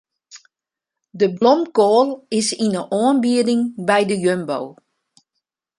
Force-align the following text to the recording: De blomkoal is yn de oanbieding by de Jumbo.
De 1.19 1.27
blomkoal 1.37 2.09
is 2.39 2.49
yn 2.65 2.71
de 2.77 2.83
oanbieding 3.01 3.61
by 3.87 4.01
de 4.09 4.15
Jumbo. 4.25 4.59